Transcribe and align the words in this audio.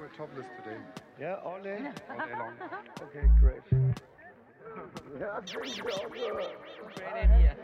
wear 0.00 0.08
topless 0.16 0.46
today. 0.64 0.80
Yeah, 1.20 1.44
all 1.44 1.60
day? 1.62 1.76
All 2.08 2.16
day 2.26 2.32
long. 2.38 2.54
Okay, 3.04 3.28
great. 3.38 3.60
Yeah, 5.20 5.36
I 5.36 5.40
think 5.44 5.66
so. 5.76 5.82
Great 6.08 6.32
idea. 7.14 7.56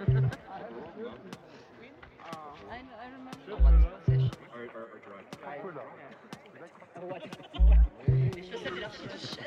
I, 2.68 2.76
I 2.76 3.08
remember 3.16 3.56
what 3.56 3.72
session. 4.04 4.30
Or, 4.52 4.60
or, 4.76 4.84
or 4.92 5.00
dry. 5.00 5.22
Je 8.06 8.56
faisais 8.56 8.70
de 8.70 8.80
l'architecture. 8.80 9.44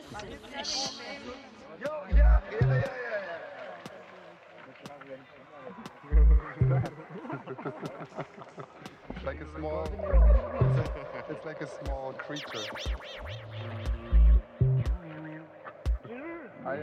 Yo, 1.79 1.91
yeah, 2.09 2.41
yeah, 2.51 2.67
yeah, 2.67 2.81
yeah. 2.81 3.39
It's 9.19 9.25
like 9.25 9.41
a 9.41 9.59
small. 9.59 9.85
It's 11.29 11.45
like 11.45 11.59
a 11.59 11.67
small 11.67 12.13
creature. 12.13 12.63
Ah, 16.65 16.73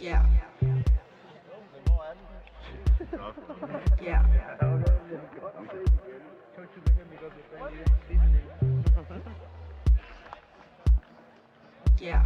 Yeah. 0.00 0.24
Yeah. 4.00 4.24
Yeah. 12.00 12.24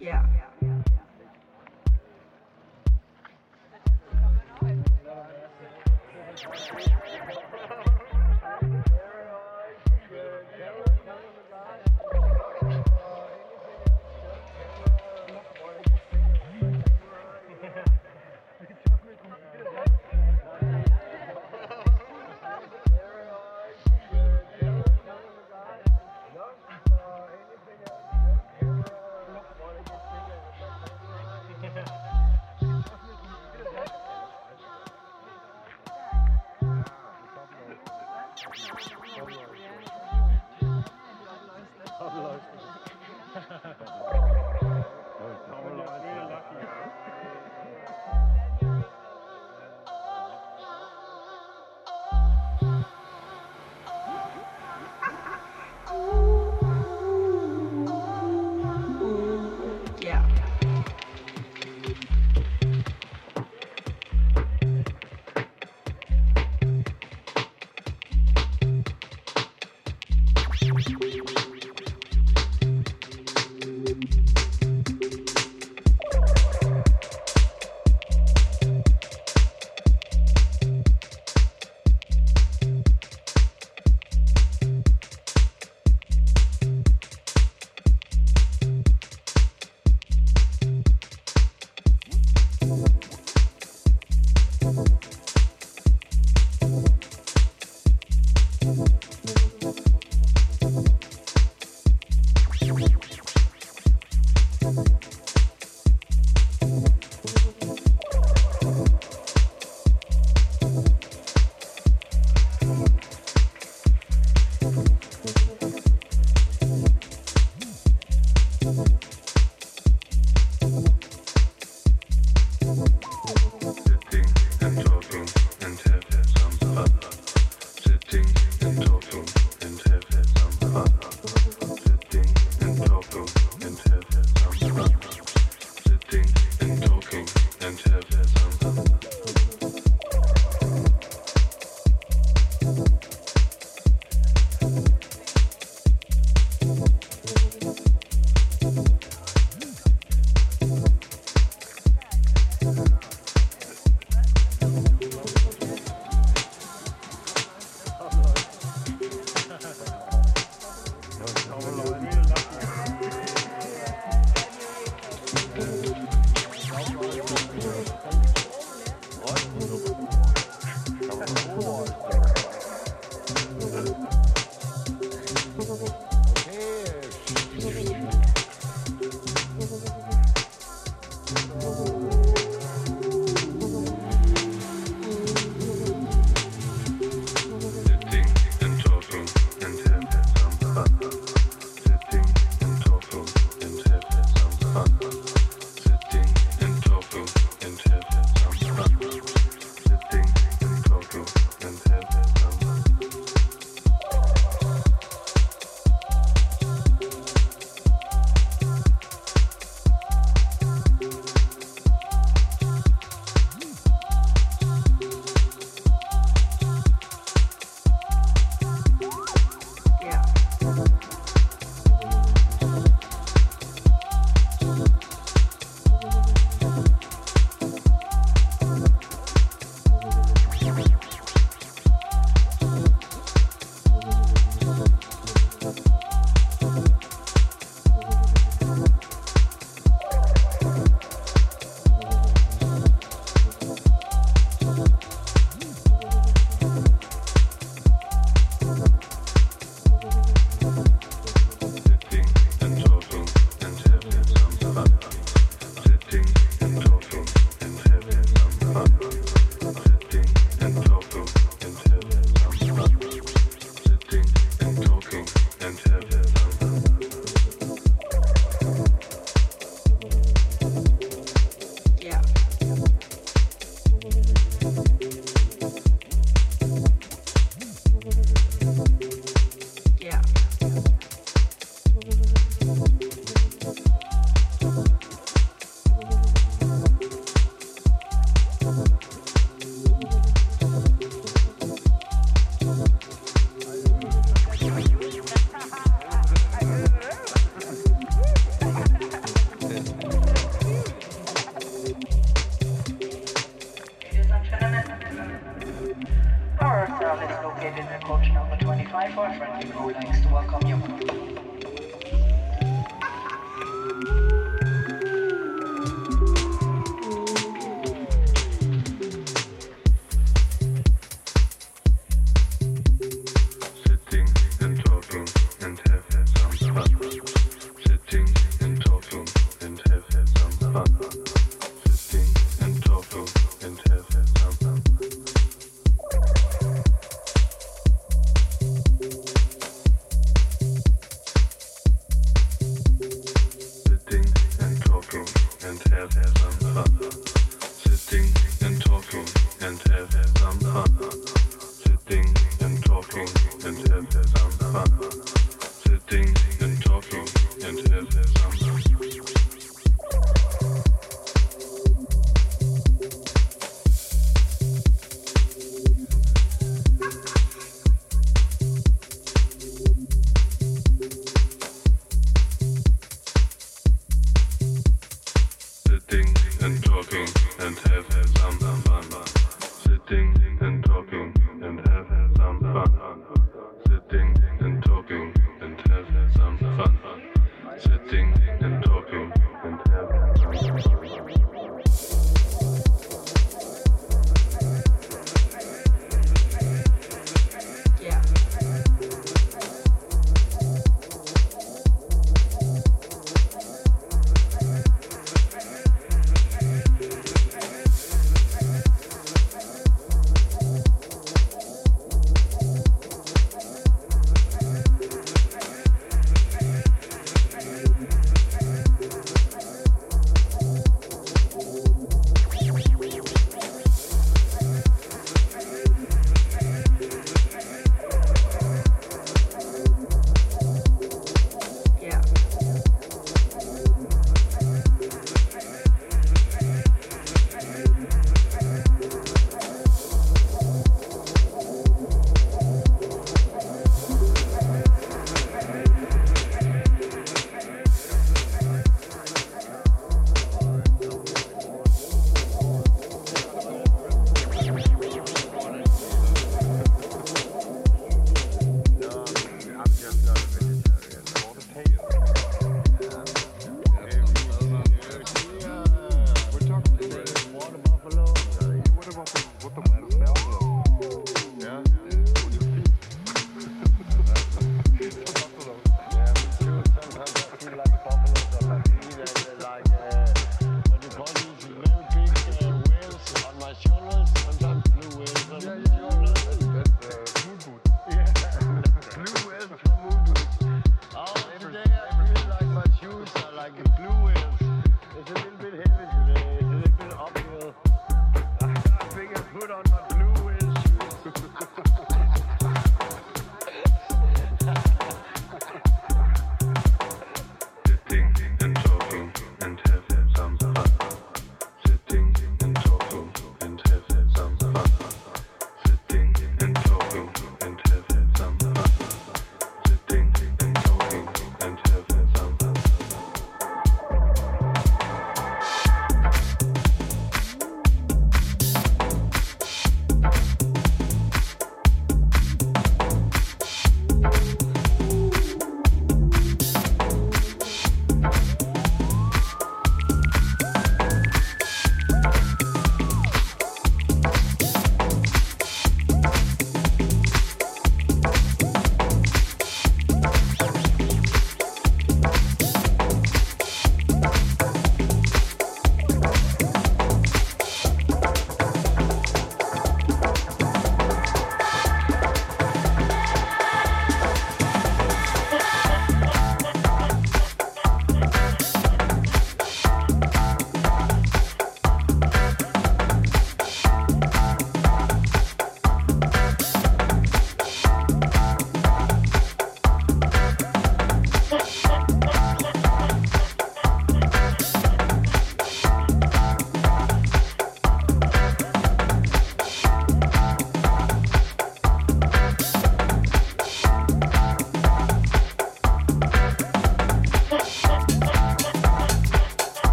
Yeah. 0.00 0.24
Yeah. 0.62 1.00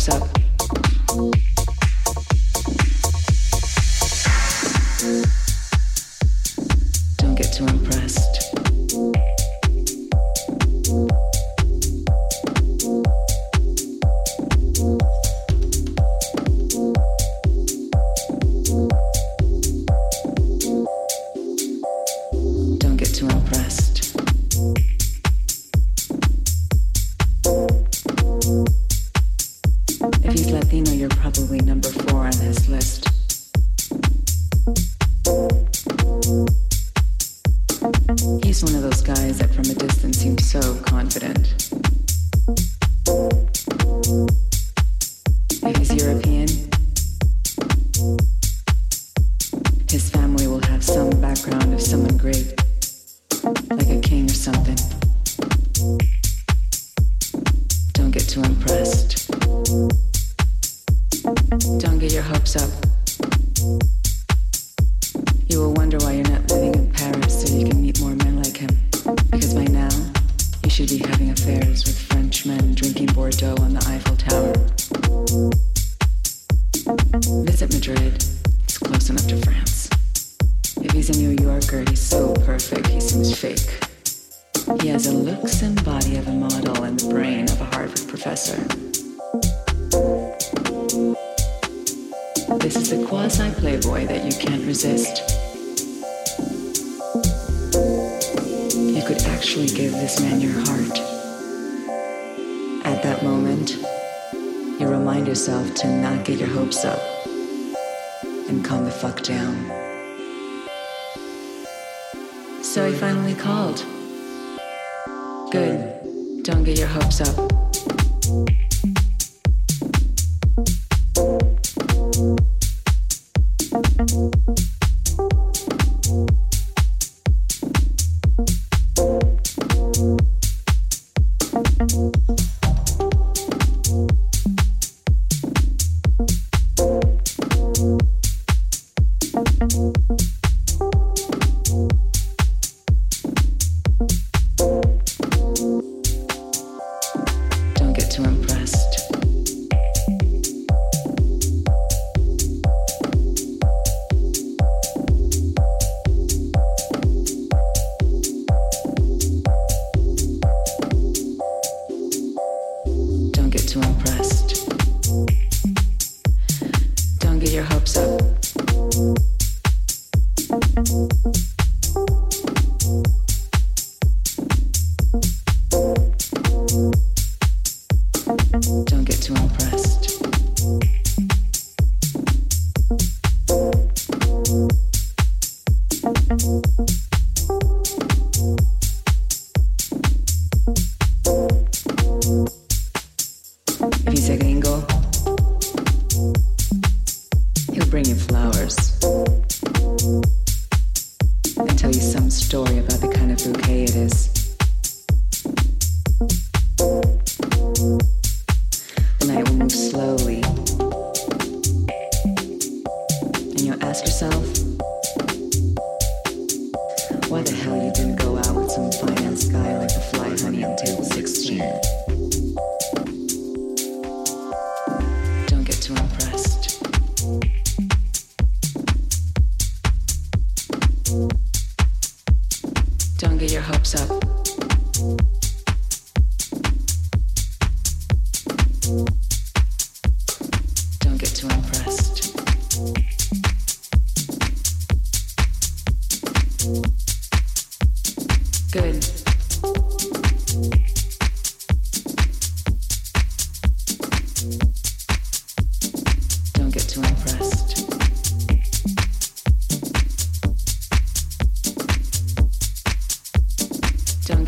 So. 0.00 0.39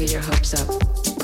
Get 0.02 0.10
your 0.10 0.20
hopes 0.20 0.54
up. 0.54 1.21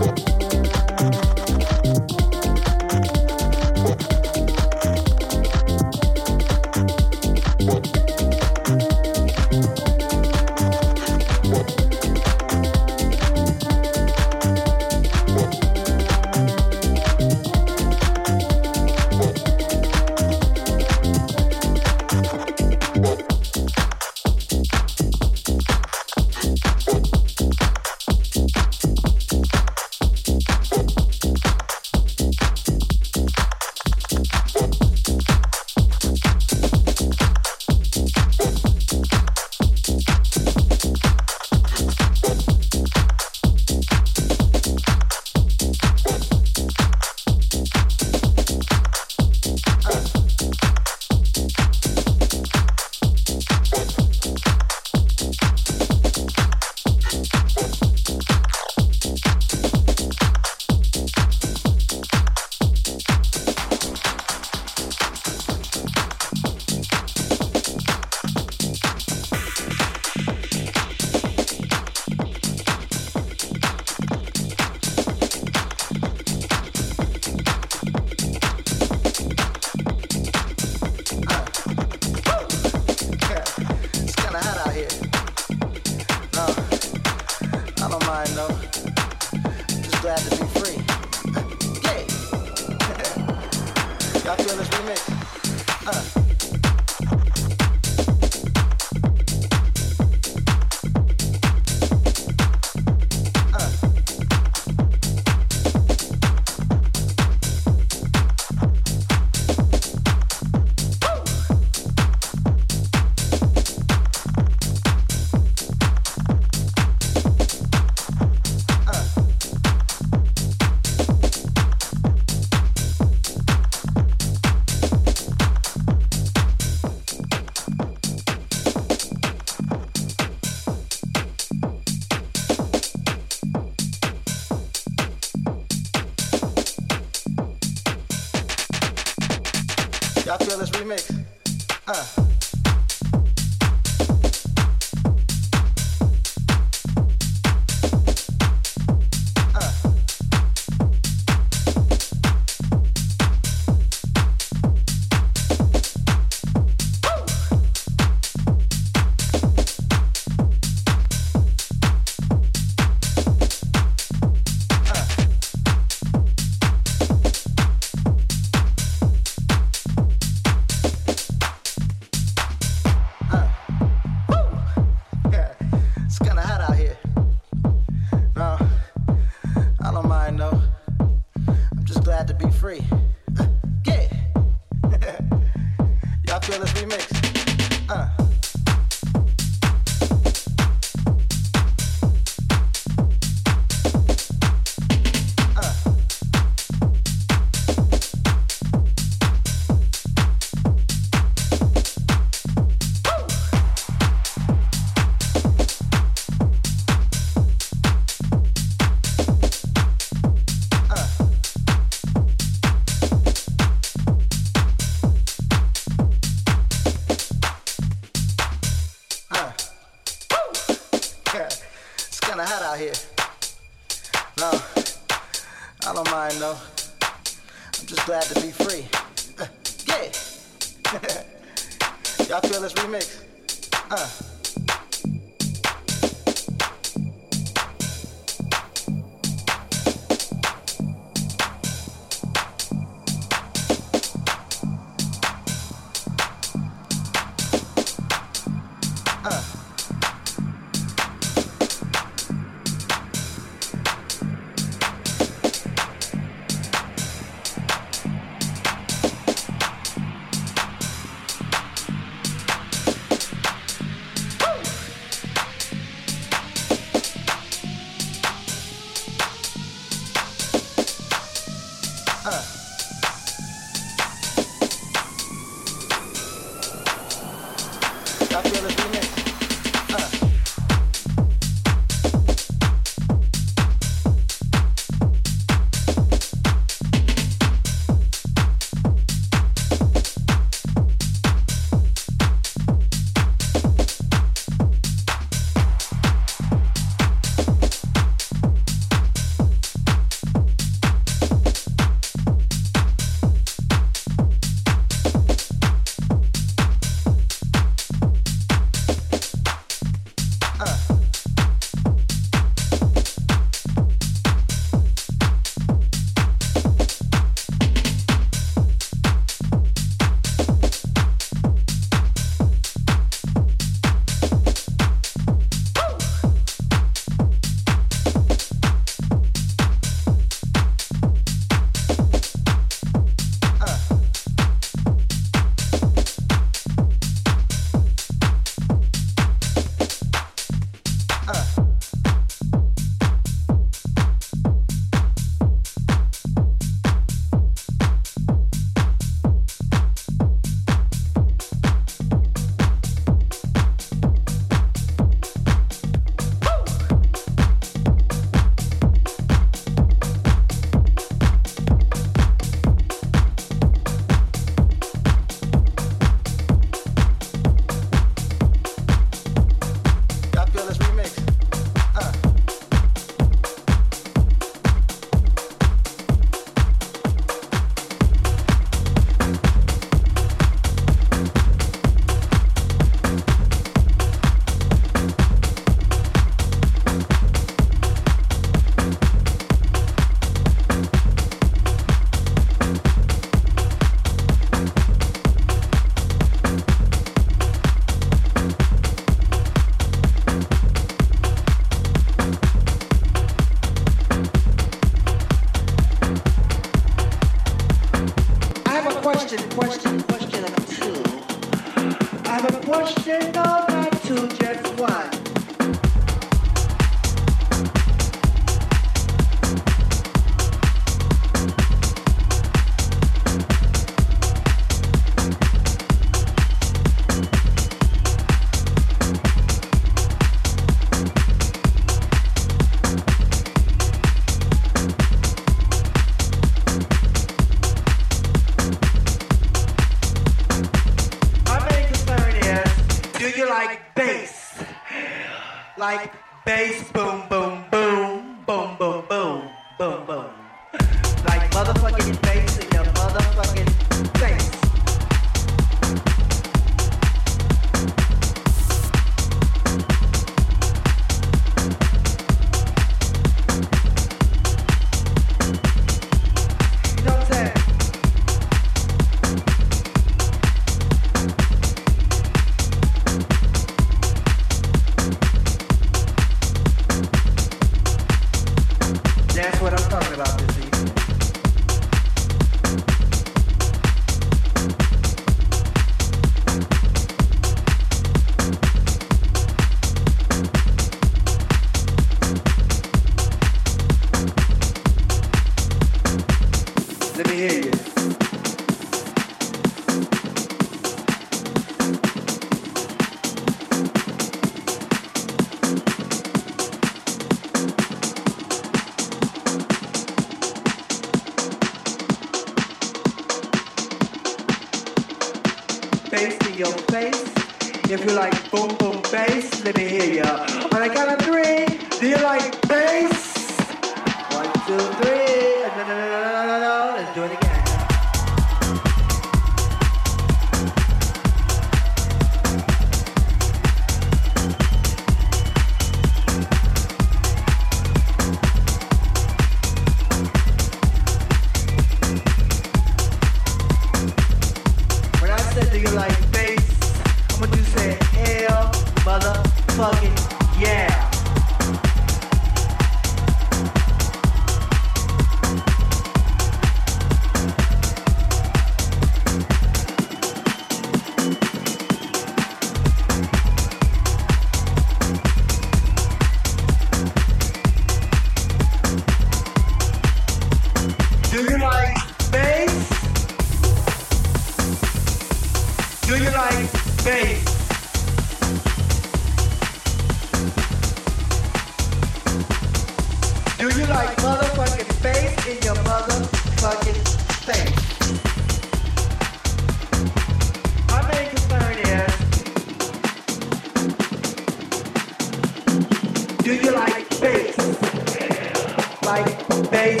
Let 599.82 600.00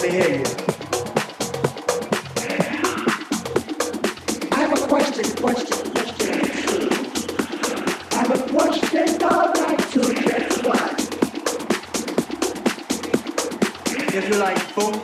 me 0.00 0.08
hear 0.10 0.30
you. 0.36 0.44
I 4.52 4.54
have 4.54 4.72
a 4.72 4.86
question, 4.86 5.26
question, 5.42 5.90
question. 5.90 6.34
I 8.12 8.14
have 8.14 8.30
a 8.30 8.38
question 8.52 9.08
I'd 9.24 9.58
like 9.58 9.84
to 9.90 10.00
get 10.22 10.52
one. 10.64 10.96
If 14.14 14.28
you 14.28 14.36
like 14.36 14.74
boom, 14.76 15.01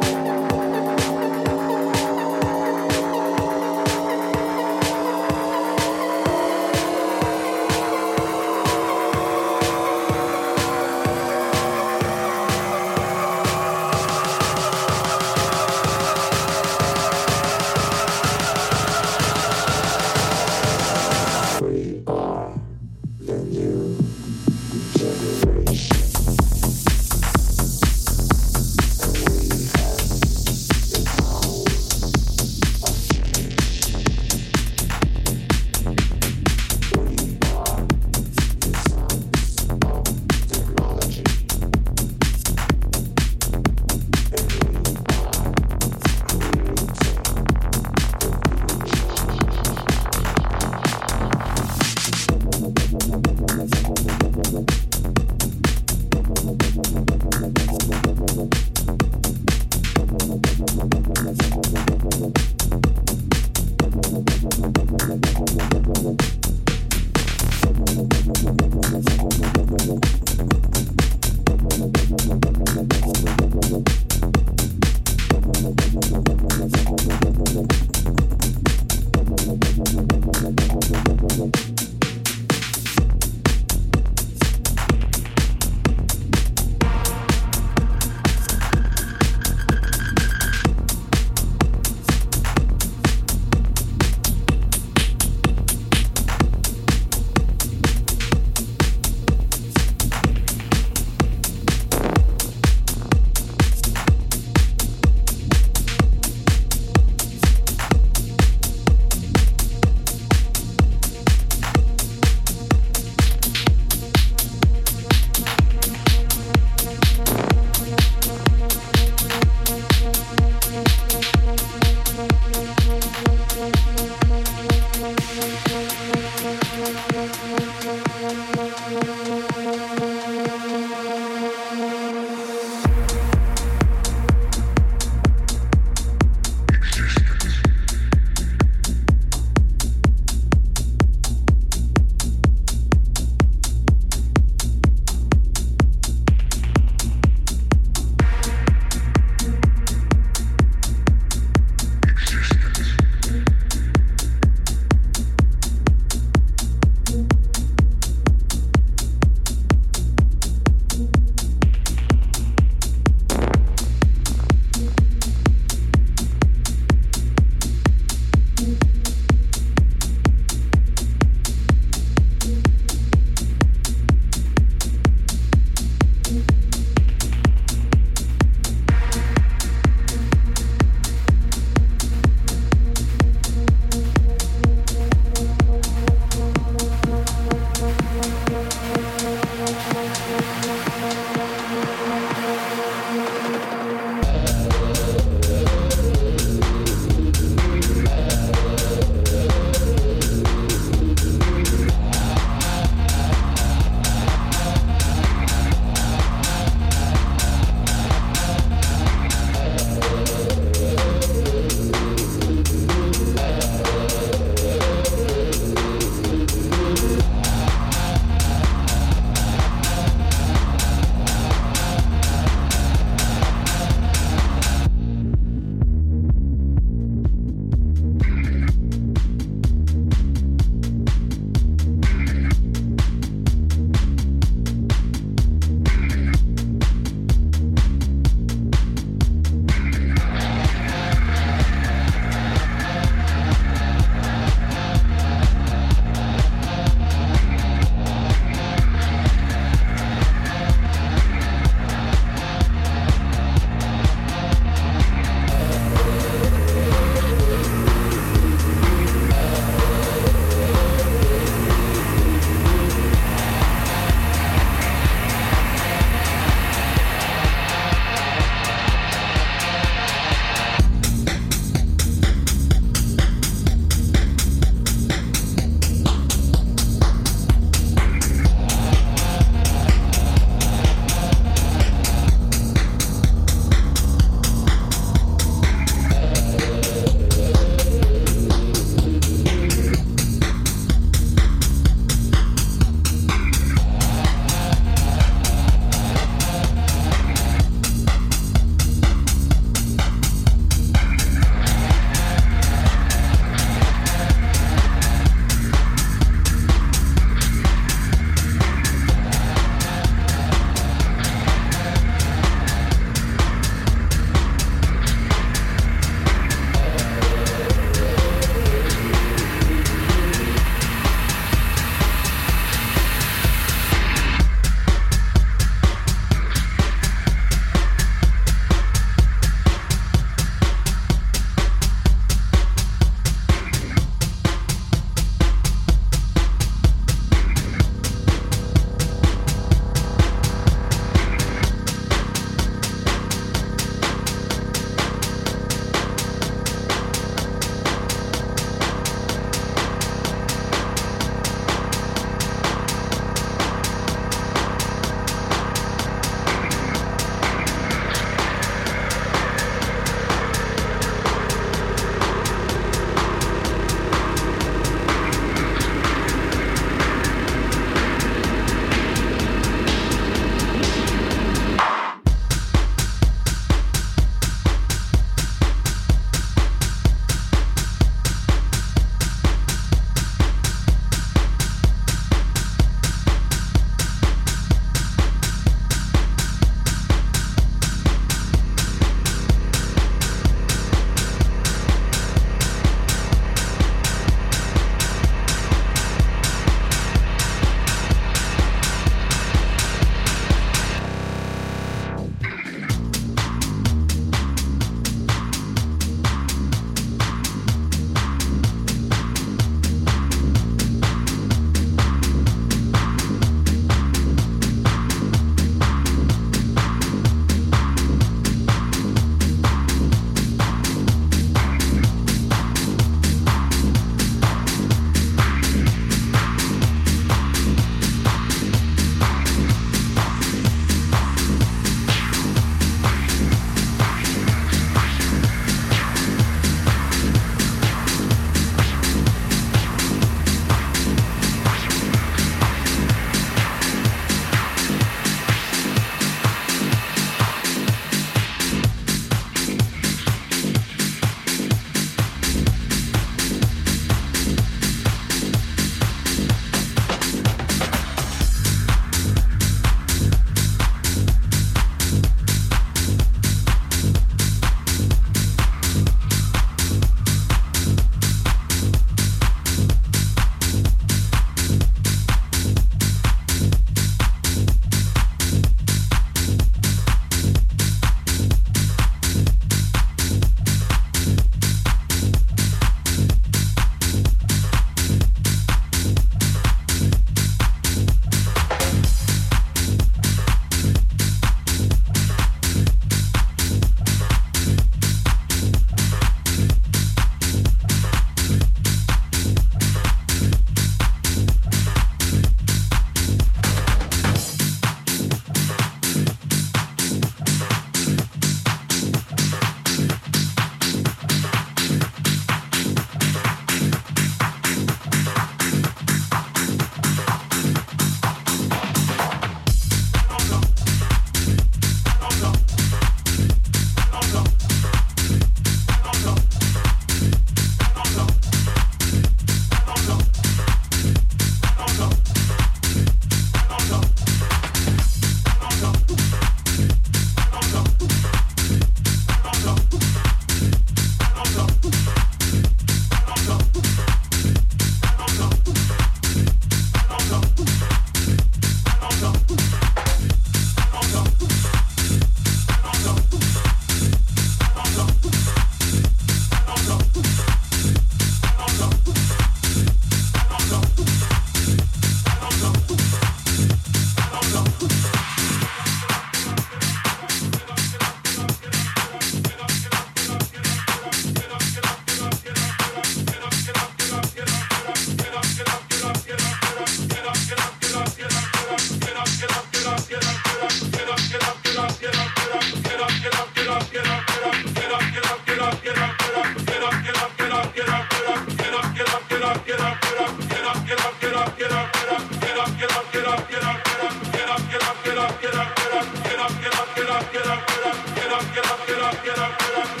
Thank 599.59 599.95
you. 599.99 600.00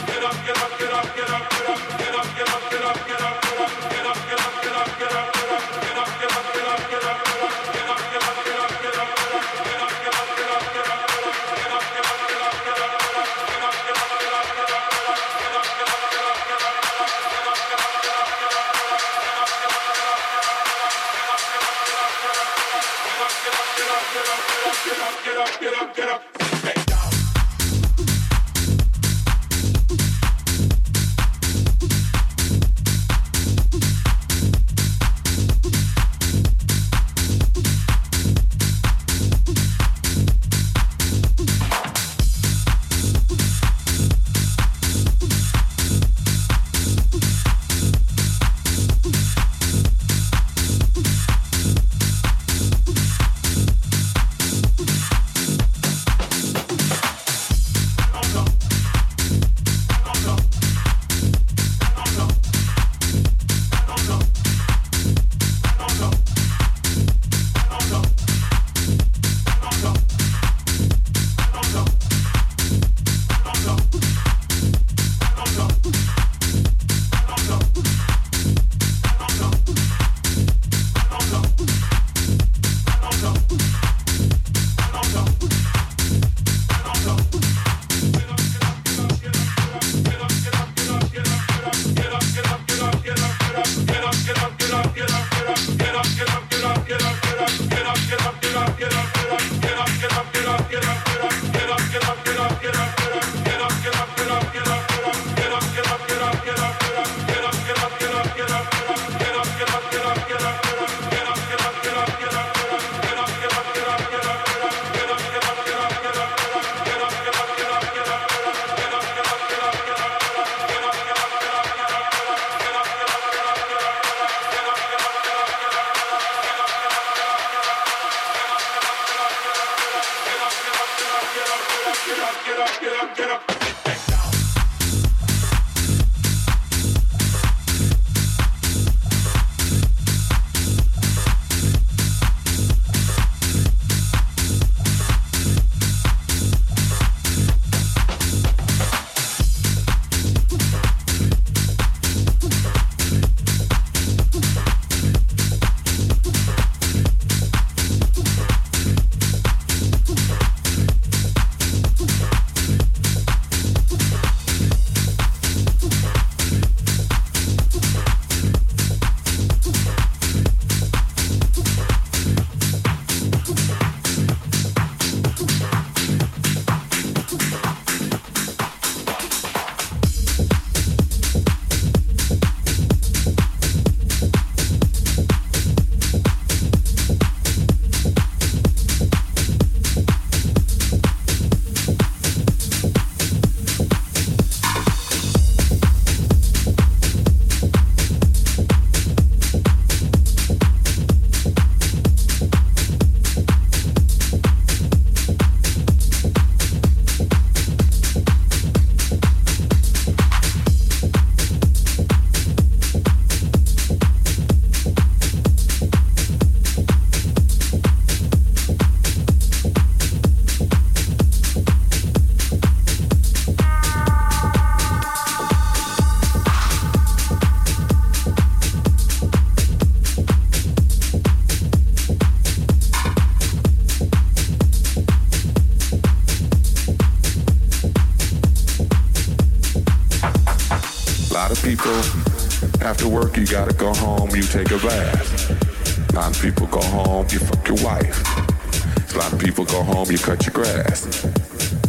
work, 243.11 243.35
you 243.35 243.45
gotta 243.45 243.73
go 243.73 243.93
home, 243.93 244.29
you 244.33 244.41
take 244.41 244.71
a 244.71 244.77
bath. 244.77 246.09
A 246.11 246.15
lot 246.15 246.35
of 246.35 246.41
people 246.41 246.67
go 246.67 246.81
home, 246.81 247.27
you 247.29 247.39
fuck 247.39 247.67
your 247.67 247.77
wife. 247.83 249.13
A 249.13 249.17
lot 249.17 249.33
of 249.33 249.39
people 249.39 249.65
go 249.65 249.83
home, 249.83 250.09
you 250.09 250.17
cut 250.17 250.45
your 250.45 250.53
grass. 250.53 251.25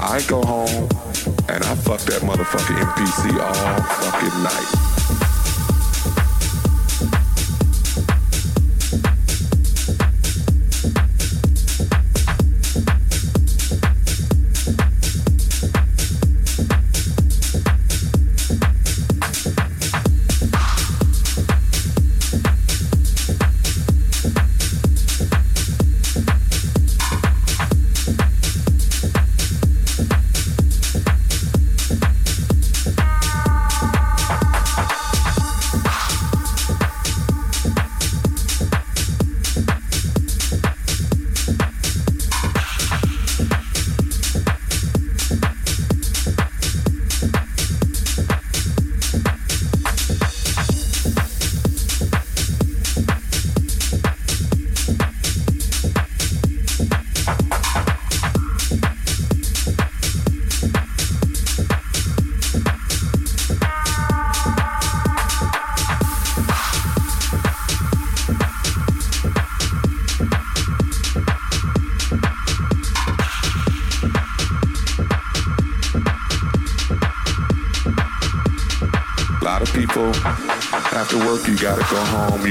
I 0.01 0.21
go 0.27 0.43
home 0.43 0.89
and 1.49 1.63
I 1.63 1.75
fuck 1.77 2.01
that 2.01 2.23
motherfucker 2.23 2.77
MPC 2.77 3.39
all 3.41 3.83
fucking 3.83 4.43
night. 4.43 4.92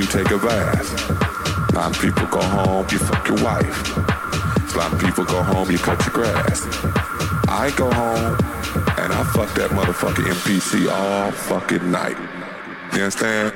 You 0.01 0.07
take 0.07 0.31
a 0.31 0.37
bath. 0.39 1.09
A 1.69 1.75
lot 1.75 1.95
of 1.95 2.01
people 2.01 2.25
go 2.25 2.41
home, 2.41 2.87
you 2.91 2.97
fuck 2.97 3.27
your 3.27 3.37
wife. 3.43 3.95
A 4.73 4.77
lot 4.77 4.93
of 4.93 4.99
people 4.99 5.23
go 5.25 5.43
home, 5.43 5.69
you 5.69 5.77
cut 5.77 6.03
your 6.03 6.13
grass. 6.13 6.65
I 7.47 7.71
go 7.75 7.91
home, 7.91 8.35
and 8.97 9.13
I 9.13 9.23
fuck 9.35 9.53
that 9.55 9.69
motherfucking 9.69 10.25
MPC 10.25 10.91
all 10.91 11.31
fucking 11.31 11.91
night. 11.91 12.17
You 12.93 13.03
understand? 13.03 13.53